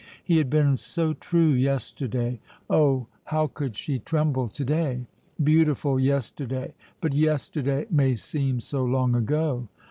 [0.23, 2.39] He had been so true yesterday;
[2.71, 5.05] oh, how could she tremble to day?
[5.43, 6.73] Beautiful yesterday!
[7.01, 9.67] but yesterday may seem so long ago.